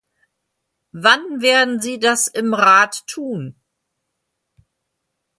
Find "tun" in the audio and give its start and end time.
3.05-3.55